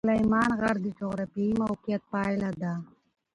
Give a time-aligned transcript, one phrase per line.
[0.07, 2.73] سلیمان غر د جغرافیایي موقیعت پایله ده.